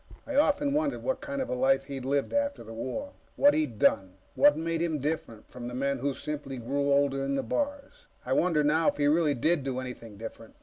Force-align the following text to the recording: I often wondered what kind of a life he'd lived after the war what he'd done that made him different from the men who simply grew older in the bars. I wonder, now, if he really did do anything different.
I 0.25 0.33
often 0.33 0.73
wondered 0.73 1.03
what 1.03 1.21
kind 1.21 1.43
of 1.43 1.49
a 1.49 1.53
life 1.53 1.83
he'd 1.83 2.05
lived 2.05 2.33
after 2.33 2.63
the 2.63 2.73
war 2.73 3.11
what 3.35 3.53
he'd 3.53 3.77
done 3.77 4.15
that 4.35 4.57
made 4.57 4.81
him 4.81 4.97
different 4.97 5.47
from 5.51 5.67
the 5.67 5.75
men 5.75 5.99
who 5.99 6.15
simply 6.15 6.57
grew 6.57 6.91
older 6.91 7.23
in 7.23 7.35
the 7.35 7.43
bars. 7.43 8.07
I 8.25 8.33
wonder, 8.33 8.63
now, 8.63 8.87
if 8.87 8.97
he 8.97 9.05
really 9.05 9.35
did 9.35 9.63
do 9.63 9.79
anything 9.79 10.17
different. 10.17 10.55